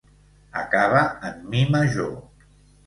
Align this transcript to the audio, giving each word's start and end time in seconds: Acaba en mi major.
Acaba 0.61 1.03
en 1.31 1.39
mi 1.53 1.63
major. 1.77 2.13